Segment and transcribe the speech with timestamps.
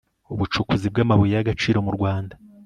[0.33, 2.35] ubucukuzi bw amabuye y agaciro murwanda